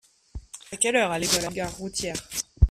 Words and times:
À 0.71 0.77
quelle 0.77 0.95
heure 0.95 1.11
allez-vous 1.11 1.37
à 1.37 1.41
la 1.41 1.49
gare 1.51 1.75
routière? 1.77 2.17